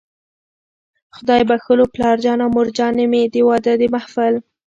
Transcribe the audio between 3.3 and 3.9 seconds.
د واده د